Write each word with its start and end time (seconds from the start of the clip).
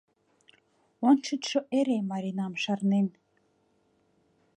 Ончычшо 1.09 1.59
эре 1.77 1.97
Маринам 2.09 2.53
шарнен. 2.63 3.07